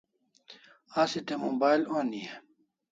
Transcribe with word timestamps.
Asi 1.01 1.19
te 1.27 1.33
mobile 1.43 1.85
oni 1.99 2.19
e? 2.33 2.35